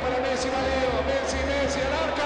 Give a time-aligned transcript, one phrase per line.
[0.00, 2.24] para Messi, va Leo, Messi, Messi, al arca.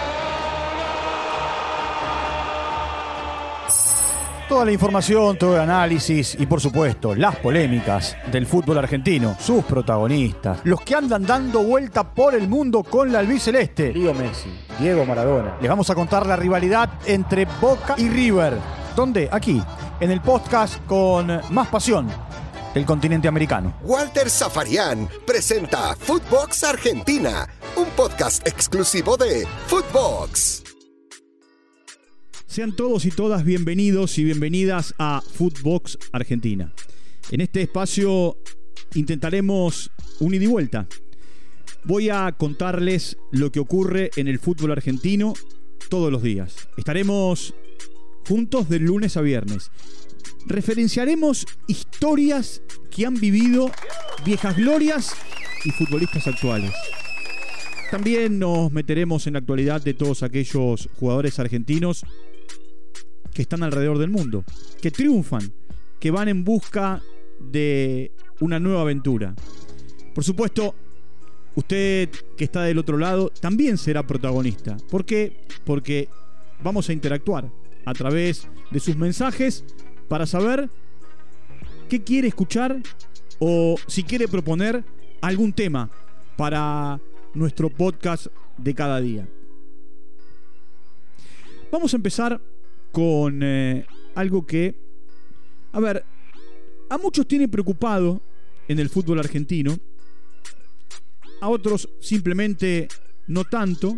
[4.48, 9.64] Toda la información, todo el análisis y por supuesto las polémicas del fútbol argentino, sus
[9.64, 15.04] protagonistas, los que andan dando vuelta por el mundo con la albiceleste, Leo Messi, Diego
[15.04, 15.56] Maradona.
[15.60, 18.58] Les vamos a contar la rivalidad entre Boca y River.
[18.94, 19.28] ¿Dónde?
[19.32, 19.60] Aquí,
[19.98, 22.08] en el podcast con más pasión
[22.74, 23.78] del continente americano.
[23.84, 30.64] Walter Zafarian presenta Footbox Argentina, un podcast exclusivo de Footbox.
[32.46, 36.72] Sean todos y todas bienvenidos y bienvenidas a Footbox Argentina.
[37.30, 38.36] En este espacio
[38.94, 40.86] intentaremos un ida y vuelta.
[41.84, 45.34] Voy a contarles lo que ocurre en el fútbol argentino
[45.90, 46.68] todos los días.
[46.76, 47.54] Estaremos
[48.26, 49.70] juntos de lunes a viernes.
[50.46, 53.70] Referenciaremos historias que han vivido
[54.24, 55.14] viejas glorias
[55.64, 56.72] y futbolistas actuales.
[57.90, 62.04] También nos meteremos en la actualidad de todos aquellos jugadores argentinos
[63.32, 64.44] que están alrededor del mundo,
[64.80, 65.52] que triunfan,
[66.00, 67.02] que van en busca
[67.40, 69.34] de una nueva aventura.
[70.14, 70.74] Por supuesto,
[71.54, 74.76] usted que está del otro lado también será protagonista.
[74.90, 75.36] ¿Por qué?
[75.64, 76.08] Porque
[76.62, 77.50] vamos a interactuar
[77.84, 79.64] a través de sus mensajes
[80.08, 80.70] para saber
[81.88, 82.80] qué quiere escuchar
[83.38, 84.84] o si quiere proponer
[85.20, 85.90] algún tema
[86.36, 87.00] para
[87.34, 88.26] nuestro podcast
[88.58, 89.28] de cada día.
[91.70, 92.40] Vamos a empezar
[92.92, 94.74] con eh, algo que,
[95.72, 96.04] a ver,
[96.88, 98.20] a muchos tiene preocupado
[98.68, 99.76] en el fútbol argentino,
[101.40, 102.88] a otros simplemente
[103.26, 103.94] no tanto,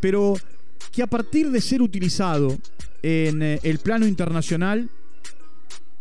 [0.00, 0.34] pero
[0.90, 2.56] que a partir de ser utilizado
[3.04, 4.88] en eh, el plano internacional,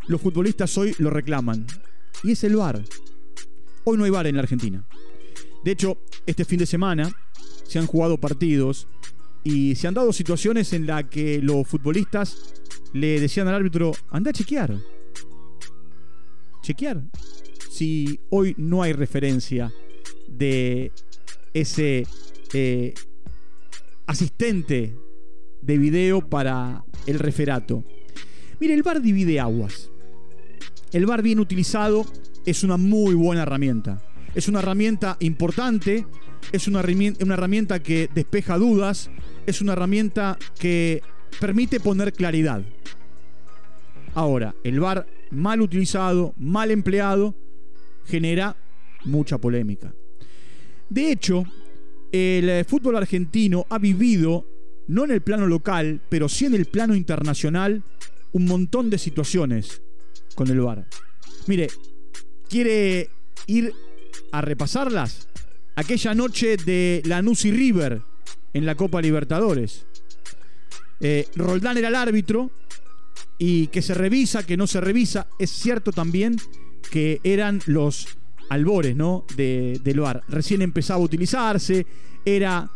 [0.07, 1.67] los futbolistas hoy lo reclaman.
[2.23, 2.81] Y es el VAR.
[3.83, 4.85] Hoy no hay VAR en la Argentina.
[5.65, 7.13] De hecho, este fin de semana
[7.67, 8.87] se han jugado partidos
[9.43, 12.37] y se han dado situaciones en las que los futbolistas
[12.93, 14.73] le decían al árbitro, anda a chequear.
[16.61, 17.01] Chequear.
[17.69, 19.73] Si hoy no hay referencia
[20.29, 20.93] de
[21.53, 22.07] ese
[22.53, 22.93] eh,
[24.05, 24.95] asistente
[25.65, 27.83] de video para el referato.
[28.59, 29.89] Mire, el VAR divide aguas.
[30.91, 32.05] El VAR bien utilizado
[32.45, 34.01] es una muy buena herramienta.
[34.35, 36.05] Es una herramienta importante,
[36.51, 39.09] es una herramienta, una herramienta que despeja dudas,
[39.45, 41.01] es una herramienta que
[41.39, 42.63] permite poner claridad.
[44.13, 47.35] Ahora, el VAR mal utilizado, mal empleado,
[48.05, 48.55] genera
[49.05, 49.93] mucha polémica.
[50.89, 51.43] De hecho,
[52.11, 54.45] el eh, fútbol argentino ha vivido,
[54.87, 57.83] no en el plano local, pero sí en el plano internacional,
[58.31, 59.81] un montón de situaciones
[60.35, 60.85] con el VAR.
[61.47, 61.67] Mire,
[62.49, 63.09] ¿quiere
[63.47, 63.73] ir
[64.31, 65.27] a repasarlas?
[65.75, 68.01] Aquella noche de Lanús y River
[68.53, 69.85] en la Copa Libertadores.
[70.99, 72.51] Eh, Roldán era el árbitro
[73.37, 75.27] y que se revisa, que no se revisa.
[75.39, 76.37] Es cierto también
[76.91, 78.07] que eran los
[78.49, 79.25] albores ¿no?
[79.35, 80.23] de, del VAR.
[80.27, 81.85] Recién empezaba a utilizarse,
[82.23, 82.69] era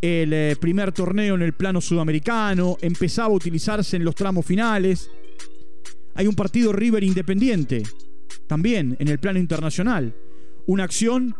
[0.00, 5.10] el eh, primer torneo en el plano sudamericano, empezaba a utilizarse en los tramos finales.
[6.14, 7.82] Hay un partido River Independiente,
[8.46, 10.14] también en el plano internacional.
[10.66, 11.34] Una acción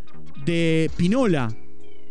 [0.44, 1.56] de Pinola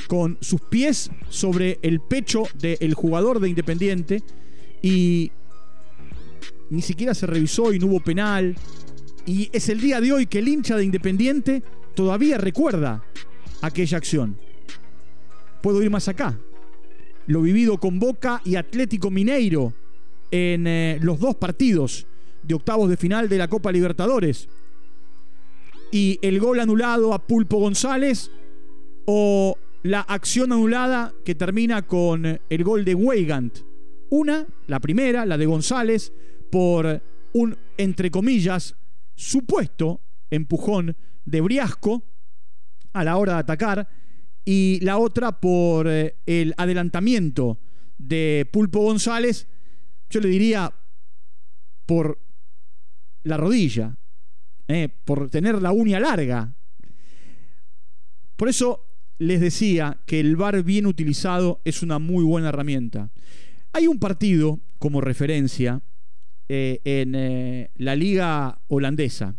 [0.08, 4.24] con sus pies sobre el pecho del jugador de Independiente
[4.82, 5.32] y
[6.70, 8.56] ni siquiera se revisó y no hubo penal.
[9.26, 11.62] Y es el día de hoy que el hincha de Independiente
[11.96, 13.04] todavía recuerda
[13.62, 14.38] aquella acción.
[15.62, 16.40] Puedo ir más acá.
[17.28, 19.74] Lo vivido con Boca y Atlético Mineiro
[20.32, 22.08] en eh, los dos partidos
[22.44, 24.48] de octavos de final de la Copa Libertadores.
[25.92, 28.32] Y el gol anulado a Pulpo González
[29.06, 33.52] o la acción anulada que termina con el gol de Weigand.
[34.10, 36.12] Una, la primera, la de González,
[36.52, 37.02] por
[37.34, 38.76] un, entre comillas,
[39.16, 42.04] supuesto empujón de Briasco
[42.94, 43.88] a la hora de atacar.
[44.52, 47.60] Y la otra por eh, el adelantamiento
[48.00, 49.46] de Pulpo González,
[50.10, 50.74] yo le diría
[51.86, 52.20] por
[53.22, 53.96] la rodilla,
[54.68, 56.56] eh, por tener la uña larga.
[58.38, 58.88] Por eso
[59.20, 63.12] les decía que el VAR bien utilizado es una muy buena herramienta.
[63.72, 65.84] Hay un partido como referencia
[66.48, 69.36] eh, en eh, la liga holandesa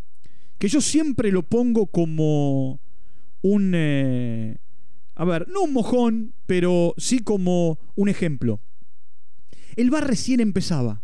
[0.57, 2.79] que yo siempre lo pongo como
[3.43, 3.75] un...
[5.21, 8.59] A ver, no un mojón, pero sí como un ejemplo.
[9.77, 11.03] El VAR recién empezaba.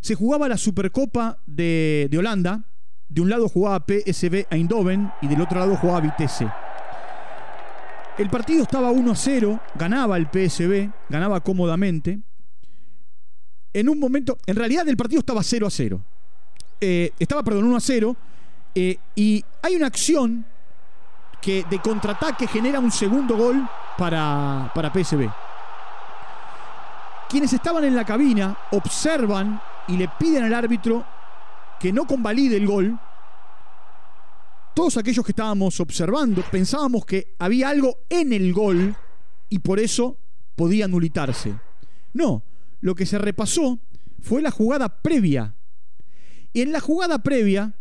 [0.00, 2.64] Se jugaba la Supercopa de, de Holanda.
[3.08, 6.48] De un lado jugaba PSV Eindhoven y del otro lado jugaba Vitesse.
[8.18, 12.18] El partido estaba 1 a 0, ganaba el PSB, ganaba cómodamente.
[13.72, 16.04] En un momento, en realidad el partido estaba 0 a 0.
[16.80, 18.16] Eh, estaba, perdón, 1 a 0.
[18.74, 20.44] eh, y hay una acción
[21.40, 23.66] que de contraataque genera un segundo gol
[23.96, 25.28] para, para PSB.
[27.28, 31.04] Quienes estaban en la cabina observan y le piden al árbitro
[31.78, 32.98] que no convalide el gol.
[34.74, 38.94] Todos aquellos que estábamos observando pensábamos que había algo en el gol
[39.48, 40.18] y por eso
[40.56, 41.54] podía anulitarse.
[42.12, 42.42] No,
[42.80, 43.78] lo que se repasó
[44.20, 45.54] fue la jugada previa.
[46.52, 47.74] Y en la jugada previa,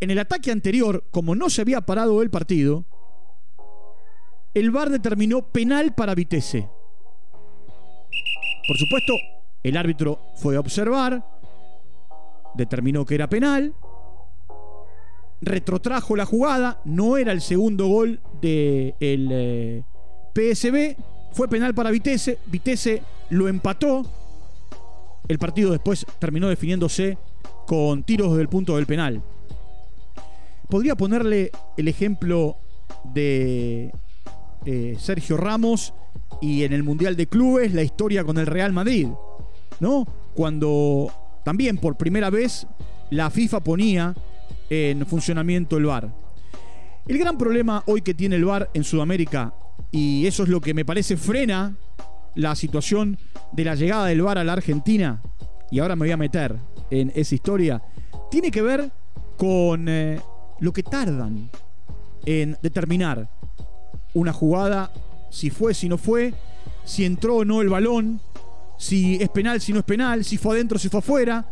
[0.00, 2.84] en el ataque anterior, como no se había parado el partido,
[4.54, 6.68] el VAR determinó penal para Vitesse.
[8.66, 9.14] Por supuesto,
[9.62, 11.24] el árbitro fue a observar,
[12.54, 13.74] determinó que era penal,
[15.40, 19.84] retrotrajo la jugada, no era el segundo gol del de
[20.34, 20.96] PSB,
[21.32, 24.04] fue penal para Vitesse, Vitesse lo empató,
[25.28, 27.18] el partido después terminó definiéndose
[27.66, 29.22] con tiros del punto del penal.
[30.68, 32.56] Podría ponerle el ejemplo
[33.04, 33.92] de
[34.66, 35.94] eh, Sergio Ramos
[36.40, 39.08] y en el Mundial de Clubes la historia con el Real Madrid,
[39.80, 40.04] ¿no?
[40.34, 41.10] Cuando
[41.44, 42.66] también por primera vez
[43.10, 44.14] la FIFA ponía
[44.68, 46.14] en funcionamiento el VAR.
[47.06, 49.54] El gran problema hoy que tiene el VAR en Sudamérica,
[49.90, 51.76] y eso es lo que me parece frena
[52.34, 53.18] la situación
[53.52, 55.22] de la llegada del VAR a la Argentina,
[55.70, 56.56] y ahora me voy a meter
[56.90, 57.82] en esa historia,
[58.30, 58.90] tiene que ver
[59.38, 60.20] con eh,
[60.60, 61.50] lo que tardan
[62.24, 63.28] en determinar
[64.14, 64.92] una jugada,
[65.30, 66.34] si fue, si no fue,
[66.84, 68.20] si entró o no el balón,
[68.78, 71.46] si es penal, si no es penal, si fue adentro, si fue afuera.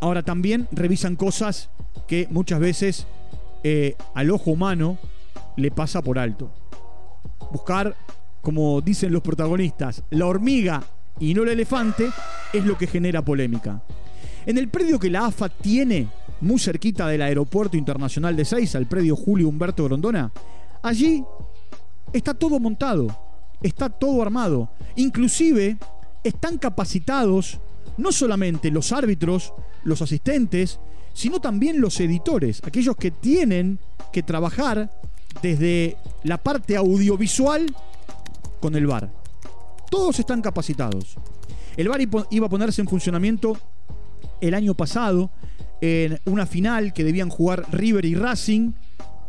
[0.00, 1.70] Ahora también revisan cosas
[2.06, 3.06] que muchas veces
[3.62, 4.98] eh, al ojo humano
[5.56, 6.50] le pasa por alto.
[7.52, 7.96] Buscar,
[8.42, 10.82] como dicen los protagonistas, la hormiga
[11.20, 12.10] y no el elefante
[12.52, 13.82] es lo que genera polémica.
[14.46, 16.08] En el predio que la AFA tiene,
[16.40, 20.30] muy cerquita del Aeropuerto Internacional de Seiza, el predio Julio Humberto Grondona,
[20.82, 21.24] allí
[22.12, 23.06] está todo montado,
[23.62, 24.70] está todo armado.
[24.96, 25.78] Inclusive
[26.22, 27.58] están capacitados
[27.96, 30.78] no solamente los árbitros, los asistentes,
[31.14, 33.78] sino también los editores, aquellos que tienen
[34.12, 34.90] que trabajar
[35.40, 37.74] desde la parte audiovisual
[38.60, 39.10] con el VAR.
[39.90, 41.16] Todos están capacitados.
[41.76, 42.00] El VAR
[42.30, 43.56] iba a ponerse en funcionamiento
[44.40, 45.30] el año pasado
[45.80, 48.72] en una final que debían jugar River y Racing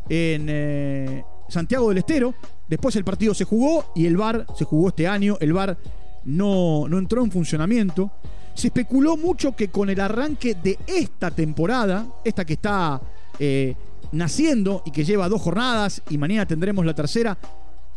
[0.09, 2.33] en eh, Santiago del Estero.
[2.67, 5.37] Después el partido se jugó y el VAR se jugó este año.
[5.39, 5.77] El VAR
[6.25, 8.11] no, no entró en funcionamiento.
[8.53, 13.01] Se especuló mucho que con el arranque de esta temporada, esta que está
[13.37, 13.75] eh,
[14.11, 17.37] naciendo y que lleva dos jornadas y mañana tendremos la tercera,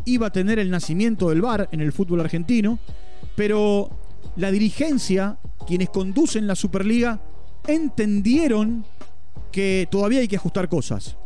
[0.05, 2.79] iba a tener el nacimiento del VAR en el fútbol argentino,
[3.37, 3.89] pero
[4.37, 7.21] la dirigencia, quienes conducen la Superliga,
[7.67, 8.85] entendieron
[9.53, 11.17] que todavía hay que ajustar cosas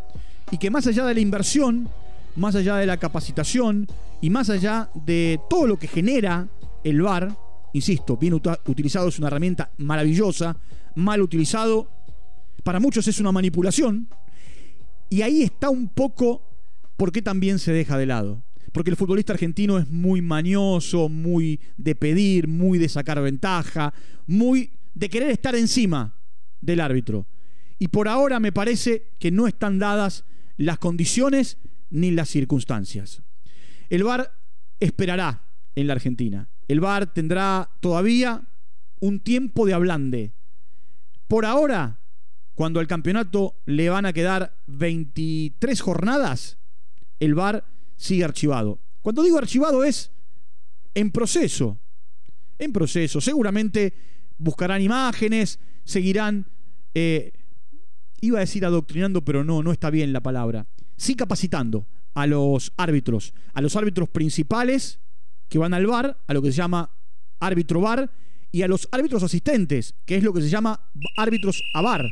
[0.50, 1.88] y que más allá de la inversión,
[2.36, 3.86] más allá de la capacitación
[4.20, 6.48] y más allá de todo lo que genera
[6.84, 7.36] el VAR,
[7.72, 10.56] insisto, bien utilizado es una herramienta maravillosa,
[10.94, 11.88] mal utilizado,
[12.62, 14.08] para muchos es una manipulación,
[15.08, 16.42] y ahí está un poco
[16.96, 18.42] por qué también se deja de lado.
[18.72, 23.92] Porque el futbolista argentino es muy mañoso, muy de pedir, muy de sacar ventaja,
[24.26, 26.16] muy de querer estar encima
[26.60, 27.26] del árbitro.
[27.78, 30.24] Y por ahora me parece que no están dadas
[30.56, 31.58] las condiciones
[31.90, 33.22] ni las circunstancias.
[33.90, 34.32] El VAR
[34.80, 36.48] esperará en la Argentina.
[36.68, 38.42] El VAR tendrá todavía
[39.00, 40.32] un tiempo de ablande.
[41.28, 42.00] Por ahora,
[42.54, 46.58] cuando al campeonato le van a quedar 23 jornadas,
[47.20, 47.64] el VAR
[48.02, 48.80] sigue archivado.
[49.00, 50.10] Cuando digo archivado es
[50.94, 51.78] en proceso.
[52.58, 53.20] En proceso.
[53.20, 53.94] Seguramente
[54.38, 56.48] buscarán imágenes, seguirán,
[56.94, 57.32] eh,
[58.20, 60.66] iba a decir adoctrinando, pero no, no está bien la palabra.
[60.96, 64.98] Sí capacitando a los árbitros, a los árbitros principales
[65.48, 66.90] que van al VAR, a lo que se llama
[67.38, 68.10] árbitro VAR,
[68.50, 72.04] y a los árbitros asistentes, que es lo que se llama árbitros a VAR.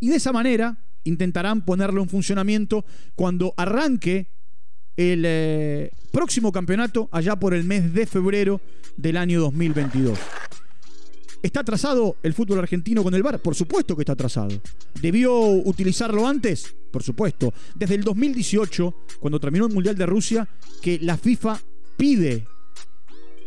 [0.00, 4.33] Y de esa manera intentarán ponerlo en funcionamiento cuando arranque
[4.96, 8.60] el eh, próximo campeonato allá por el mes de febrero
[8.96, 10.18] del año 2022.
[11.42, 13.38] ¿Está atrasado el fútbol argentino con el VAR?
[13.38, 14.62] Por supuesto que está atrasado.
[15.02, 16.74] ¿Debió utilizarlo antes?
[16.90, 17.52] Por supuesto.
[17.74, 20.48] Desde el 2018, cuando terminó el Mundial de Rusia,
[20.80, 21.60] que la FIFA
[21.98, 22.46] pide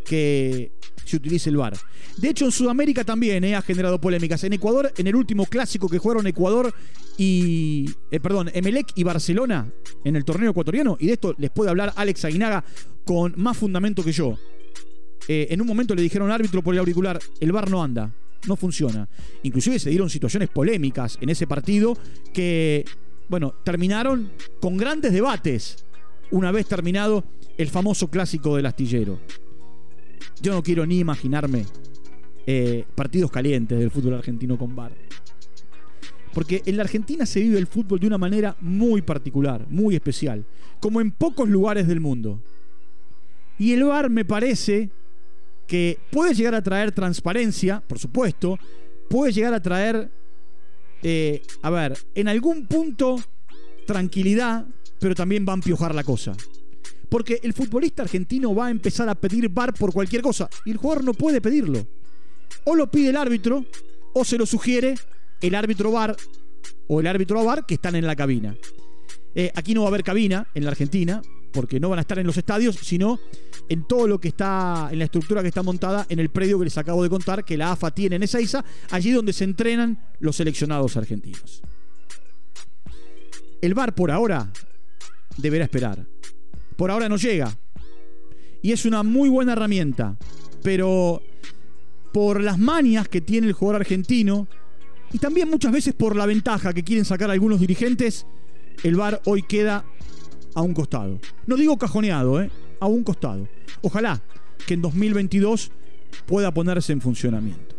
[0.07, 0.71] que
[1.05, 1.77] se utilice el VAR.
[2.17, 4.43] De hecho, en Sudamérica también eh, ha generado polémicas.
[4.43, 6.73] En Ecuador, en el último clásico que jugaron Ecuador
[7.17, 7.89] y.
[8.09, 9.71] Eh, perdón, Emelec y Barcelona
[10.03, 12.63] en el torneo ecuatoriano, y de esto les puede hablar Alex Aguinaga
[13.05, 14.37] con más fundamento que yo.
[15.27, 18.11] Eh, en un momento le dijeron árbitro por el auricular: el VAR no anda,
[18.47, 19.07] no funciona.
[19.43, 21.97] Inclusive se dieron situaciones polémicas en ese partido
[22.33, 22.83] que,
[23.29, 25.85] bueno, terminaron con grandes debates
[26.31, 27.23] una vez terminado
[27.57, 29.19] el famoso clásico del astillero.
[30.41, 31.65] Yo no quiero ni imaginarme
[32.45, 34.93] eh, partidos calientes del fútbol argentino con VAR.
[36.33, 40.45] Porque en la Argentina se vive el fútbol de una manera muy particular, muy especial,
[40.79, 42.41] como en pocos lugares del mundo.
[43.57, 44.91] Y el VAR me parece
[45.67, 48.57] que puede llegar a traer transparencia, por supuesto,
[49.09, 50.09] puede llegar a traer,
[51.03, 53.19] eh, a ver, en algún punto
[53.85, 54.65] tranquilidad,
[54.99, 56.33] pero también va a empiojar la cosa.
[57.09, 60.77] Porque el futbolista argentino va a empezar a pedir VAR por cualquier cosa y el
[60.77, 61.87] jugador no puede pedirlo.
[62.65, 63.65] O lo pide el árbitro
[64.13, 64.95] o se lo sugiere
[65.41, 66.15] el árbitro VAR
[66.87, 68.55] o el árbitro VAR que están en la cabina.
[69.35, 71.21] Eh, aquí no va a haber cabina en la Argentina
[71.51, 73.19] porque no van a estar en los estadios, sino
[73.69, 76.65] en todo lo que está, en la estructura que está montada en el predio que
[76.65, 80.35] les acabo de contar, que la AFA tiene en Ezeiza, allí donde se entrenan los
[80.35, 81.61] seleccionados argentinos.
[83.61, 84.51] El VAR por ahora
[85.37, 86.05] deberá esperar.
[86.77, 87.57] Por ahora no llega.
[88.61, 90.17] Y es una muy buena herramienta.
[90.63, 91.21] Pero
[92.13, 94.47] por las manias que tiene el jugador argentino
[95.11, 98.25] y también muchas veces por la ventaja que quieren sacar algunos dirigentes,
[98.83, 99.85] el VAR hoy queda
[100.53, 101.19] a un costado.
[101.45, 102.49] No digo cajoneado, ¿eh?
[102.79, 103.47] a un costado.
[103.81, 104.21] Ojalá
[104.65, 105.71] que en 2022
[106.25, 107.75] pueda ponerse en funcionamiento.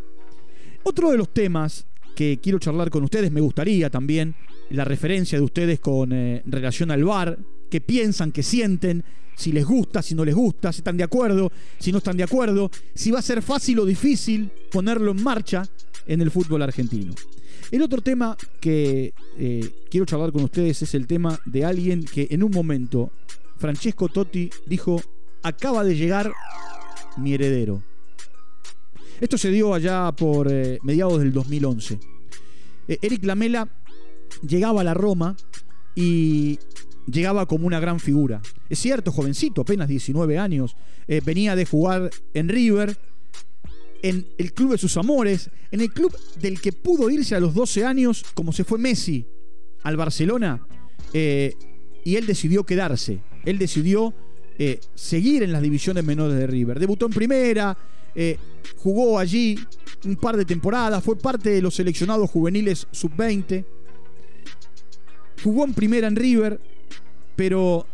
[0.85, 4.35] Otro de los temas que quiero charlar con ustedes, me gustaría también
[4.71, 7.39] la referencia de ustedes con eh, relación al VAR,
[7.71, 9.05] que piensan, que sienten,
[9.37, 12.25] si les gusta, si no les gusta, si están de acuerdo, si no están de
[12.25, 15.63] acuerdo, si va a ser fácil o difícil ponerlo en marcha
[16.07, 17.15] en el fútbol argentino.
[17.71, 22.27] El otro tema que eh, quiero charlar con ustedes es el tema de alguien que
[22.31, 23.13] en un momento,
[23.59, 25.01] Francesco Totti dijo,
[25.43, 26.33] acaba de llegar
[27.17, 27.83] mi heredero.
[29.21, 31.99] Esto se dio allá por eh, mediados del 2011.
[32.89, 33.69] Eh, Eric Lamela
[34.43, 35.37] llegaba a la Roma
[35.95, 36.59] y
[37.11, 38.41] llegaba como una gran figura.
[38.69, 42.97] Es cierto, jovencito, apenas 19 años, eh, venía de jugar en River,
[44.03, 47.55] en el club de sus amores, en el club del que pudo irse a los
[47.55, 49.27] 12 años, como se fue Messi
[49.83, 50.65] al Barcelona,
[51.13, 51.55] eh,
[52.05, 54.15] y él decidió quedarse, él decidió
[54.59, 56.79] eh, seguir en las divisiones menores de River.
[56.79, 57.77] Debutó en primera,
[58.77, 59.57] jugó allí
[60.05, 63.65] un par de temporadas, fue parte de los seleccionados juveniles sub-20.
[65.45, 66.61] Jugó en primera en River,
[67.39, 67.87] pero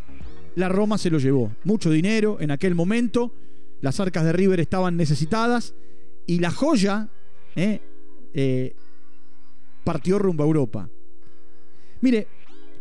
[0.55, 1.51] la Roma se lo llevó.
[1.65, 3.31] Mucho dinero en aquel momento,
[3.79, 5.75] las arcas de River estaban necesitadas
[6.25, 7.09] y la joya
[7.55, 7.79] eh,
[8.33, 8.75] eh,
[9.83, 10.89] partió rumbo a Europa.
[12.01, 12.27] Mire,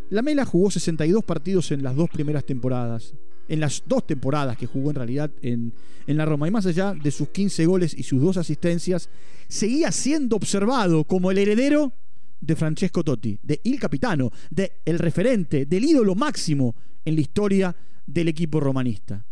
[0.09, 3.13] la Mela jugó 62 partidos en las dos primeras temporadas,
[3.47, 5.75] en las dos temporadas que jugó en realidad en,
[6.07, 6.49] en, la Roma.
[6.49, 9.11] Y más allá de sus 15 goles y sus dos asistencias,
[9.49, 11.93] seguía siendo observado como el heredero
[12.41, 16.75] de Francesco Totti, de Il Capitano, de el referente, del ídolo máximo
[17.05, 17.77] en la historia
[18.07, 19.25] del equipo romanista.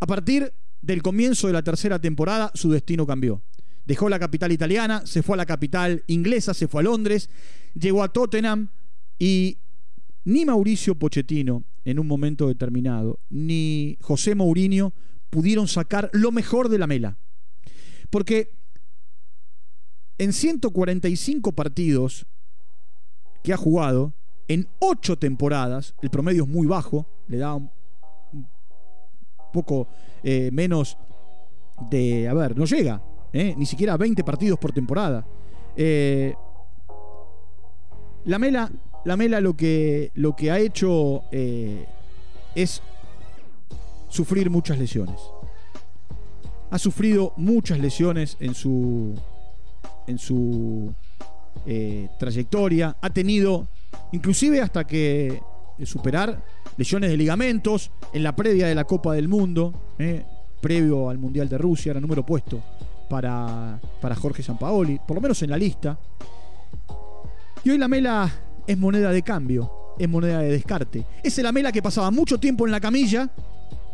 [0.00, 3.42] A partir del comienzo de la tercera temporada, su destino cambió.
[3.84, 7.30] Dejó la capital italiana, se fue a la capital inglesa, se fue a Londres,
[7.74, 8.68] llegó a Tottenham
[9.18, 9.58] y
[10.24, 14.92] ni Mauricio Pochettino en un momento determinado, ni José Mourinho
[15.30, 17.16] pudieron sacar lo mejor de la mela.
[18.10, 18.55] Porque
[20.18, 22.26] en 145 partidos
[23.42, 24.12] que ha jugado,
[24.48, 27.70] en 8 temporadas, el promedio es muy bajo, le da un,
[29.52, 29.88] poco
[30.22, 30.96] eh, menos
[31.90, 35.26] de, a ver, no llega, eh, ni siquiera a 20 partidos por temporada.
[35.76, 36.34] Eh,
[38.24, 38.70] la Mela,
[39.04, 42.82] la Mela lo que, lo que ha hecho es
[44.08, 45.20] sufrir muchas lesiones.
[46.70, 49.14] Ha sufrido muchas lesiones en su,
[50.06, 50.94] en su
[51.64, 52.96] eh, trayectoria.
[53.00, 53.68] Ha tenido,
[54.12, 55.40] inclusive hasta que
[55.78, 56.42] eh, superar
[56.76, 60.24] lesiones de ligamentos en la previa de la Copa del Mundo, eh,
[60.60, 62.62] previo al Mundial de Rusia, era número puesto
[63.08, 65.98] para, para Jorge Sampaoli, por lo menos en la lista.
[67.64, 68.32] Y hoy la Mela
[68.66, 71.06] es moneda de cambio, es moneda de descarte.
[71.22, 73.30] Es la Mela que pasaba mucho tiempo en la camilla,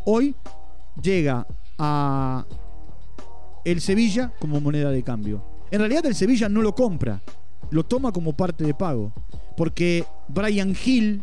[0.05, 0.35] hoy
[1.01, 1.45] llega
[1.77, 2.45] a
[3.65, 5.52] el Sevilla como moneda de cambio.
[5.73, 7.19] En realidad el Sevilla no lo compra,
[7.71, 9.11] lo toma como parte de pago.
[9.57, 11.19] Porque Brian Hill,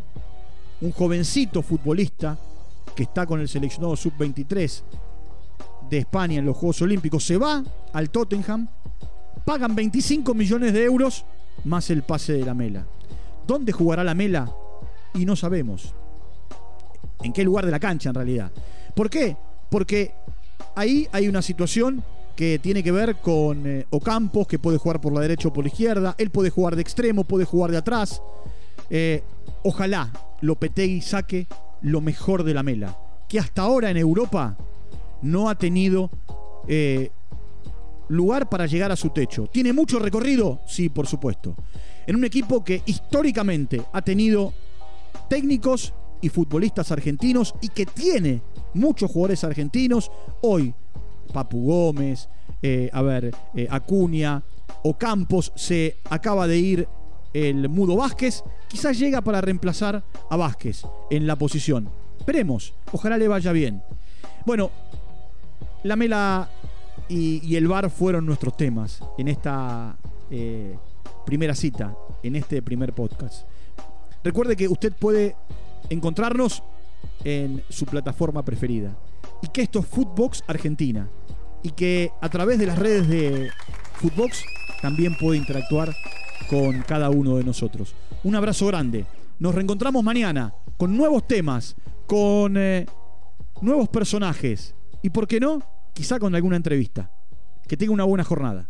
[0.81, 2.37] un jovencito futbolista
[2.93, 4.81] que está con el seleccionado sub-23
[5.89, 8.67] de España en los Juegos Olímpicos, se va al Tottenham,
[9.45, 11.23] pagan 25 millones de euros
[11.63, 12.85] más el pase de la Mela.
[13.47, 14.51] ¿Dónde jugará la Mela?
[15.13, 15.95] Y no sabemos.
[17.23, 18.51] ¿En qué lugar de la cancha en realidad?
[18.97, 19.37] ¿Por qué?
[19.69, 20.13] Porque
[20.75, 22.03] ahí hay una situación
[22.35, 25.63] que tiene que ver con eh, Ocampos, que puede jugar por la derecha o por
[25.63, 26.15] la izquierda.
[26.17, 28.21] Él puede jugar de extremo, puede jugar de atrás.
[28.89, 29.23] Eh,
[29.63, 30.11] ojalá
[30.41, 31.47] Lopetegui saque
[31.81, 32.97] lo mejor de la mela,
[33.27, 34.57] que hasta ahora en Europa
[35.21, 36.09] no ha tenido
[36.67, 37.11] eh,
[38.09, 39.47] lugar para llegar a su techo.
[39.47, 40.61] ¿Tiene mucho recorrido?
[40.67, 41.55] Sí, por supuesto.
[42.05, 44.53] En un equipo que históricamente ha tenido
[45.29, 48.41] técnicos y futbolistas argentinos y que tiene
[48.73, 50.11] muchos jugadores argentinos.
[50.41, 50.73] Hoy,
[51.31, 52.29] Papu Gómez,
[52.61, 54.43] eh, a ver, eh, Acuña
[54.83, 56.87] o Campos, se acaba de ir
[57.33, 58.43] el Mudo Vázquez.
[58.67, 61.89] Quizás llega para reemplazar a Vázquez en la posición.
[62.25, 63.81] Veremos, ojalá le vaya bien.
[64.45, 64.71] Bueno,
[65.83, 66.49] la Mela
[67.09, 69.97] y, el bar fueron nuestros temas en esta
[70.29, 70.77] eh,
[71.25, 73.47] primera cita, en este primer podcast.
[74.23, 75.35] Recuerde que usted puede
[75.89, 76.63] encontrarnos
[77.23, 78.95] en su plataforma preferida.
[79.41, 81.09] Y que esto es Footbox Argentina.
[81.63, 83.49] Y que a través de las redes de
[83.95, 84.43] Footbox
[84.81, 85.93] también puede interactuar
[86.49, 87.95] con cada uno de nosotros.
[88.23, 89.05] Un abrazo grande.
[89.39, 91.75] Nos reencontramos mañana con nuevos temas,
[92.07, 92.85] con eh,
[93.61, 95.61] nuevos personajes y, ¿por qué no?
[95.93, 97.11] Quizá con alguna entrevista.
[97.67, 98.69] Que tenga una buena jornada.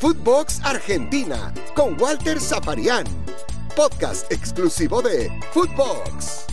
[0.00, 3.04] Footbox Argentina con Walter Zaparián
[3.80, 6.46] podcast exclusivo de Footbox.